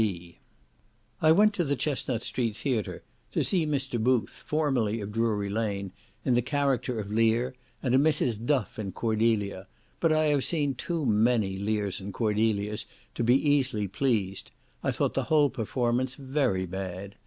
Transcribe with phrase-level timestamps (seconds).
[0.01, 0.39] D."
[1.21, 3.03] I went to the Chesnut Street Theatre
[3.33, 4.01] to see Mr.
[4.03, 5.91] Booth, formerly of Drury Lane,
[6.25, 8.43] in the character of Lear, and a Mrs.
[8.47, 9.67] Duff in Cordelia;
[9.99, 14.49] but I have seen too many Lears and Cordelias to be easily pleased;
[14.83, 17.13] I thought the whole performance very bad.